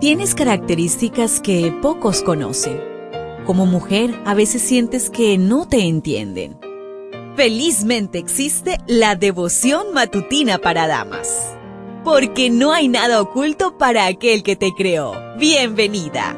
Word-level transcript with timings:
Tienes 0.00 0.36
características 0.36 1.40
que 1.40 1.72
pocos 1.82 2.22
conocen. 2.22 2.80
Como 3.44 3.66
mujer, 3.66 4.14
a 4.26 4.34
veces 4.34 4.62
sientes 4.62 5.10
que 5.10 5.38
no 5.38 5.66
te 5.66 5.88
entienden. 5.88 6.56
Felizmente 7.34 8.18
existe 8.18 8.78
la 8.86 9.16
devoción 9.16 9.92
matutina 9.92 10.58
para 10.58 10.86
damas. 10.86 11.52
Porque 12.04 12.48
no 12.48 12.72
hay 12.72 12.86
nada 12.86 13.20
oculto 13.20 13.76
para 13.76 14.06
aquel 14.06 14.44
que 14.44 14.54
te 14.54 14.70
creó. 14.72 15.14
Bienvenida. 15.36 16.36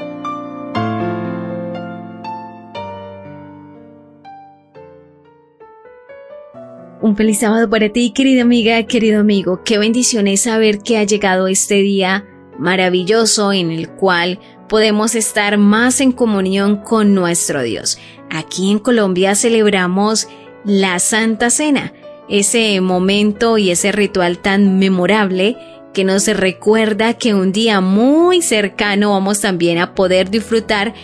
Un 7.02 7.14
feliz 7.14 7.40
sábado 7.40 7.68
para 7.68 7.90
ti, 7.90 8.12
querida 8.12 8.40
amiga, 8.40 8.82
querido 8.84 9.20
amigo. 9.20 9.60
Qué 9.66 9.76
bendición 9.76 10.28
es 10.28 10.40
saber 10.40 10.78
que 10.78 10.96
ha 10.96 11.04
llegado 11.04 11.46
este 11.46 11.74
día 11.74 12.24
maravilloso 12.60 13.52
en 13.52 13.72
el 13.72 13.88
cual 13.88 14.38
podemos 14.68 15.14
estar 15.14 15.58
más 15.58 16.00
en 16.00 16.12
comunión 16.12 16.76
con 16.76 17.14
nuestro 17.14 17.62
Dios. 17.62 17.98
Aquí 18.30 18.70
en 18.70 18.78
Colombia 18.78 19.34
celebramos 19.34 20.28
la 20.64 20.98
Santa 20.98 21.50
Cena, 21.50 21.92
ese 22.28 22.80
momento 22.80 23.58
y 23.58 23.70
ese 23.70 23.90
ritual 23.90 24.38
tan 24.38 24.78
memorable 24.78 25.56
que 25.92 26.04
nos 26.04 26.28
recuerda 26.28 27.14
que 27.14 27.34
un 27.34 27.50
día 27.50 27.80
muy 27.80 28.42
cercano 28.42 29.10
vamos 29.10 29.40
también 29.40 29.78
a 29.78 29.94
poder 29.94 30.30
disfrutar 30.30 30.94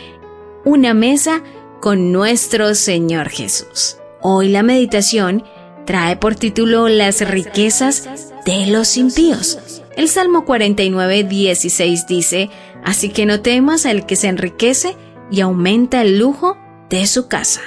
una 0.65 0.95
mesa 0.95 1.43
con 1.81 2.13
nuestro 2.13 2.75
Señor 2.75 3.31
Jesús. 3.31 3.97
Hoy 4.21 4.49
la 4.49 4.63
meditación 4.63 5.45
trae 5.87 6.17
por 6.17 6.35
título 6.35 6.89
Las 6.89 7.27
riquezas 7.27 8.33
de 8.45 8.67
los 8.67 8.97
impíos. 8.97 9.83
El 9.97 10.09
Salmo 10.09 10.45
49, 10.45 11.25
16 11.25 12.07
dice, 12.07 12.51
Así 12.85 13.09
que 13.09 13.25
no 13.25 13.41
temas 13.41 13.87
al 13.87 14.05
que 14.05 14.17
se 14.17 14.29
enriquece 14.29 14.97
y 15.31 15.41
aumenta 15.41 16.03
el 16.03 16.19
lujo 16.19 16.57
de 16.91 17.07
su 17.07 17.29
casa. 17.29 17.63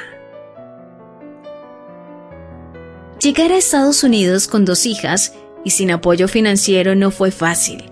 Llegar 3.22 3.52
a 3.52 3.58
Estados 3.58 4.03
Unidos 4.03 4.48
con 4.48 4.64
dos 4.64 4.86
hijas 4.86 5.33
y 5.66 5.72
sin 5.72 5.92
apoyo 5.92 6.28
financiero 6.28 6.95
no 6.95 7.11
fue 7.11 7.31
fácil. 7.31 7.89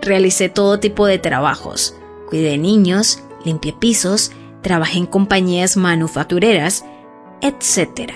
Realicé 0.00 0.48
todo 0.48 0.80
tipo 0.80 1.06
de 1.06 1.18
trabajos. 1.18 1.94
Cuidé 2.30 2.56
niños, 2.56 3.22
limpié 3.44 3.74
pisos, 3.74 4.32
trabajé 4.62 4.98
en 4.98 5.06
compañías 5.06 5.76
manufactureras, 5.76 6.84
etc. 7.42 8.12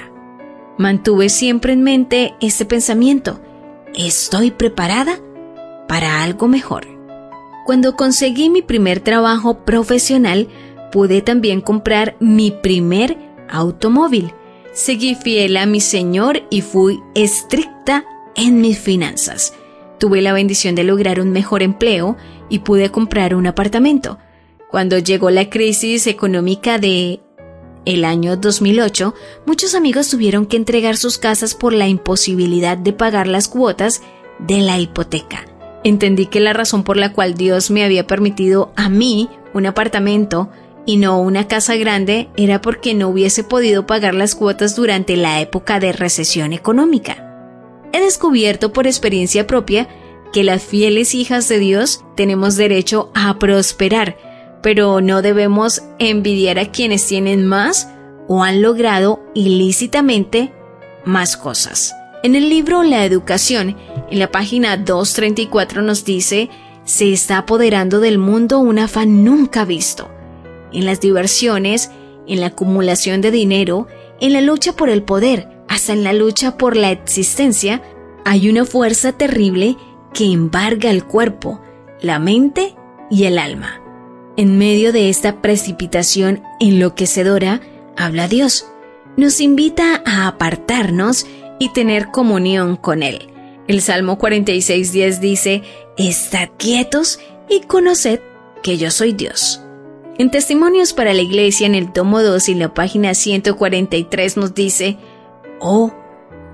Mantuve 0.79 1.31
siempre 1.31 1.73
en 1.73 1.83
mente 1.83 2.35
este 2.41 2.67
pensamiento. 2.67 3.41
Estoy 3.95 4.51
preparada 4.51 5.19
para 5.89 6.23
algo 6.23 6.49
mejor. 6.49 6.87
Cuando 7.65 7.97
conseguí 7.97 8.51
mi 8.51 8.61
primer 8.61 9.01
trabajo 9.01 9.65
profesional, 9.65 10.49
pude 10.93 11.23
también 11.23 11.63
comprar 11.63 12.17
mi 12.21 12.51
primer 12.51 13.17
automóvil. 13.49 14.33
Seguí 14.75 15.15
fiel 15.15 15.57
a 15.57 15.65
mi 15.65 15.81
Señor 15.81 16.43
y 16.51 16.61
fui 16.61 17.01
estricta 17.15 18.05
en 18.35 18.61
mis 18.61 18.79
finanzas. 18.79 19.55
Tuve 19.99 20.21
la 20.21 20.35
bendición 20.35 20.75
de 20.75 20.85
lograr 20.85 21.21
un 21.21 21.31
mejor 21.31 21.63
empleo 21.63 22.17
y 22.51 22.59
pude 22.59 22.91
comprar 22.91 23.35
un 23.35 23.47
apartamento. 23.47 24.19
Cuando 24.71 24.99
llegó 24.99 25.31
la 25.31 25.49
crisis 25.49 26.07
económica 26.07 26.79
de 26.79 27.21
el 27.87 28.05
año 28.05 28.37
2008, 28.37 29.15
muchos 29.47 29.75
amigos 29.75 30.11
tuvieron 30.11 30.45
que 30.45 30.59
entregar 30.59 30.99
sus 30.99 31.17
casas 31.17 31.55
por 31.55 31.73
la 31.73 31.89
imposibilidad 31.89 32.77
de 32.77 32.93
pagar 32.93 33.27
las 33.27 33.49
cuotas 33.49 34.03
de 34.39 34.59
la 34.59 34.79
hipoteca 34.79 35.47
entendí 35.89 36.27
que 36.27 36.41
la 36.41 36.53
razón 36.53 36.83
por 36.83 36.97
la 36.97 37.13
cual 37.13 37.35
Dios 37.35 37.71
me 37.71 37.85
había 37.85 38.09
permitido 38.09 38.73
a 38.75 38.89
mí 38.89 39.29
un 39.55 39.67
apartamento 39.67 40.51
y 40.85 40.97
no 40.97 41.21
una 41.21 41.47
casa 41.47 41.77
grande 41.77 42.29
era 42.37 42.61
porque 42.61 42.93
no 42.93 43.09
hubiese 43.09 43.45
podido 43.45 43.87
pagar 43.87 44.15
las 44.15 44.35
cuotas 44.35 44.75
durante 44.75 45.17
la 45.17 45.41
época 45.41 45.79
de 45.79 45.93
recesión 45.93 46.53
económica. 46.53 47.23
He 47.93 48.01
descubierto 48.01 48.73
por 48.73 48.89
experiencia 48.89 49.47
propia 49.47 49.89
que 50.33 50.43
las 50.43 50.65
fieles 50.65 51.15
hijas 51.15 51.49
de 51.49 51.61
Dios 51.61 52.05
tenemos 52.17 52.57
derecho 52.57 53.13
a 53.15 53.39
prosperar, 53.39 54.17
pero 54.63 55.01
no 55.01 55.23
debemos 55.23 55.83
envidiar 55.99 56.59
a 56.59 56.71
quienes 56.71 57.07
tienen 57.07 57.47
más 57.47 57.89
o 58.29 58.43
han 58.43 58.63
logrado 58.63 59.23
ilícitamente 59.35 60.53
más 61.05 61.37
cosas. 61.37 61.95
En 62.23 62.35
el 62.35 62.49
libro 62.49 62.83
La 62.83 63.05
Educación, 63.05 63.77
en 64.11 64.19
la 64.19 64.31
página 64.31 64.77
234 64.77 65.83
nos 65.83 66.05
dice, 66.05 66.51
se 66.85 67.13
está 67.13 67.39
apoderando 67.39 68.01
del 68.01 68.19
mundo 68.19 68.59
un 68.59 68.79
afán 68.79 69.25
nunca 69.25 69.65
visto. 69.65 70.09
En 70.73 70.87
las 70.87 71.01
diversiones, 71.01 71.91
en 72.27 72.41
la 72.41 72.47
acumulación 72.47 73.21
de 73.21 73.31
dinero, 73.31 73.87
en 74.21 74.33
la 74.33 74.41
lucha 74.41 74.73
por 74.73 74.89
el 74.89 75.03
poder, 75.03 75.49
hasta 75.69 75.93
en 75.93 76.05
la 76.05 76.13
lucha 76.13 76.57
por 76.57 76.77
la 76.77 76.91
existencia, 76.91 77.83
hay 78.25 78.49
una 78.49 78.65
fuerza 78.65 79.13
terrible 79.13 79.77
que 80.13 80.25
embarga 80.25 80.91
el 80.91 81.05
cuerpo, 81.05 81.61
la 82.01 82.19
mente 82.19 82.75
y 83.11 83.25
el 83.25 83.39
alma. 83.39 83.86
En 84.37 84.59
medio 84.59 84.93
de 84.93 85.09
esta 85.09 85.41
precipitación 85.41 86.43
enloquecedora, 86.61 87.63
habla 87.97 88.29
Dios. 88.29 88.67
Nos 89.17 89.41
invita 89.41 90.03
a 90.05 90.27
apartarnos 90.29 91.27
y 91.59 91.71
tener 91.73 92.09
comunión 92.09 92.77
con 92.77 93.03
Él. 93.03 93.31
El 93.67 93.81
Salmo 93.81 94.19
46.10 94.19 95.21
dice, 95.21 95.63
Estad 95.97 96.51
quietos 96.59 97.19
y 97.49 97.61
conoced 97.61 98.21
que 98.63 98.77
yo 98.77 98.91
soy 98.91 99.15
Dios. 99.15 99.63
En 100.19 100.31
Testimonios 100.31 100.93
para 100.93 101.15
la 101.15 101.23
Iglesia, 101.23 101.67
en 101.67 101.75
el 101.75 101.93
tomo 101.93 102.23
2 102.23 102.51
y 102.51 102.55
la 102.57 102.75
página 102.75 103.15
143 103.15 104.37
nos 104.37 104.55
dice, 104.55 104.99
Oh, 105.61 105.95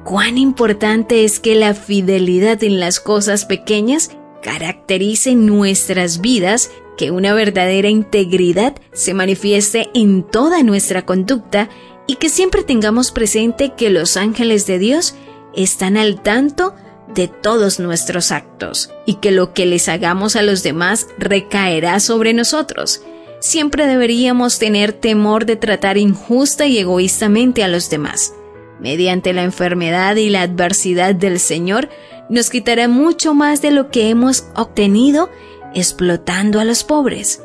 cuán 0.04 0.38
importante 0.38 1.24
es 1.24 1.40
que 1.40 1.56
la 1.56 1.74
fidelidad 1.74 2.62
en 2.62 2.78
las 2.78 3.00
cosas 3.00 3.44
pequeñas 3.44 4.10
caracterice 4.42 5.34
nuestras 5.34 6.20
vidas, 6.20 6.70
que 6.96 7.10
una 7.10 7.34
verdadera 7.34 7.88
integridad 7.88 8.74
se 8.92 9.14
manifieste 9.14 9.90
en 9.94 10.22
toda 10.22 10.62
nuestra 10.62 11.04
conducta 11.04 11.68
y 12.06 12.16
que 12.16 12.28
siempre 12.28 12.62
tengamos 12.62 13.12
presente 13.12 13.72
que 13.76 13.90
los 13.90 14.16
ángeles 14.16 14.66
de 14.66 14.78
Dios 14.78 15.14
están 15.54 15.96
al 15.96 16.22
tanto 16.22 16.74
de 17.14 17.28
todos 17.28 17.78
nuestros 17.78 18.32
actos 18.32 18.90
y 19.06 19.14
que 19.14 19.30
lo 19.30 19.52
que 19.52 19.66
les 19.66 19.88
hagamos 19.88 20.36
a 20.36 20.42
los 20.42 20.62
demás 20.62 21.08
recaerá 21.18 22.00
sobre 22.00 22.32
nosotros. 22.32 23.02
Siempre 23.40 23.86
deberíamos 23.86 24.58
tener 24.58 24.92
temor 24.92 25.46
de 25.46 25.56
tratar 25.56 25.98
injusta 25.98 26.66
y 26.66 26.78
egoístamente 26.78 27.64
a 27.64 27.68
los 27.68 27.90
demás. 27.90 28.34
Mediante 28.80 29.32
la 29.32 29.42
enfermedad 29.42 30.16
y 30.16 30.30
la 30.30 30.42
adversidad 30.42 31.14
del 31.14 31.38
Señor, 31.38 31.88
nos 32.28 32.50
quitará 32.50 32.88
mucho 32.88 33.34
más 33.34 33.60
de 33.60 33.70
lo 33.70 33.90
que 33.90 34.08
hemos 34.08 34.46
obtenido 34.54 35.28
explotando 35.74 36.60
a 36.60 36.64
los 36.64 36.84
pobres. 36.84 37.42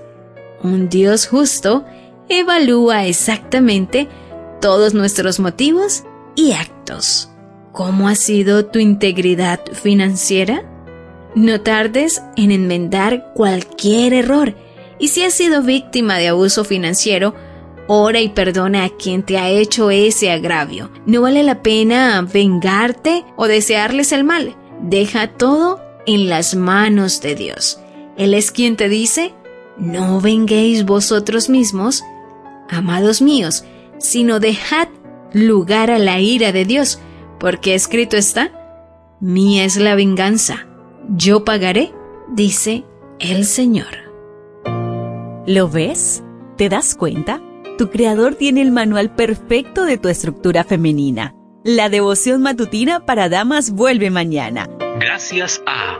Un 0.64 0.90
Dios 0.90 1.28
justo 1.28 1.86
evalúa 2.30 3.06
exactamente 3.06 4.08
todos 4.62 4.94
nuestros 4.94 5.40
motivos 5.40 6.04
y 6.36 6.54
actos. 6.54 7.30
¿Cómo 7.72 8.08
ha 8.08 8.16
sido 8.16 8.66
tu 8.66 8.80
integridad 8.80 9.60
financiera? 9.72 10.64
No 11.36 11.62
tardes 11.62 12.24
en 12.36 12.52
enmendar 12.52 13.34
cualquier 13.34 14.14
error 14.14 14.56
y 15.00 15.10
si 15.10 15.24
has 15.24 15.34
sido 15.34 15.62
víctima 15.62 16.18
de 16.18 16.30
abuso 16.30 16.64
financiero, 16.64 17.36
ora 17.88 18.20
y 18.20 18.30
perdona 18.30 18.86
a 18.86 18.90
quien 18.90 19.24
te 19.24 19.38
ha 19.38 19.50
hecho 19.50 19.92
ese 19.92 20.32
agravio. 20.32 20.90
No 21.06 21.22
vale 21.22 21.44
la 21.44 21.62
pena 21.62 22.22
vengarte 22.22 23.24
o 23.36 23.48
desearles 23.48 24.12
el 24.12 24.24
mal. 24.24 24.56
Deja 24.82 25.28
todo 25.28 25.82
en 26.06 26.30
las 26.30 26.56
manos 26.56 27.22
de 27.22 27.36
Dios. 27.36 27.80
Él 28.18 28.34
es 28.34 28.52
quien 28.52 28.76
te 28.76 28.90
dice, 28.90 29.34
no 29.78 30.19
venguéis 30.19 30.86
vosotros 30.86 31.50
mismos, 31.50 32.04
amados 32.69 33.22
míos, 33.22 33.64
sino 34.00 34.40
dejad 34.40 34.88
lugar 35.34 35.92
a 35.92 36.00
la 36.00 36.19
ira 36.19 36.52
de 36.52 36.66
Dios, 36.66 37.00
porque 37.40 37.75
escrito 37.75 38.18
está, 38.18 38.52
Mía 39.19 39.66
es 39.66 39.78
la 39.78 39.96
venganza, 39.96 40.68
yo 41.10 41.44
pagaré, 41.44 41.94
dice 42.30 42.86
el 43.19 43.46
Señor. 43.46 44.08
¿Lo 45.48 45.70
ves? 45.70 46.24
¿Te 46.56 46.70
das 46.70 46.96
cuenta? 46.96 47.42
Tu 47.78 47.90
creador 47.90 48.36
tiene 48.36 48.62
el 48.62 48.72
manual 48.72 49.13
perfecto 49.16 49.86
de 49.86 49.98
tu 49.98 50.10
estructura 50.10 50.63
femenina. 50.63 51.36
La 51.63 51.90
devoción 51.90 52.42
matutina 52.42 53.06
para 53.06 53.30
damas 53.30 53.72
vuelve 53.72 54.10
mañana. 54.10 54.68
Gracias 55.00 55.62
a 55.66 56.00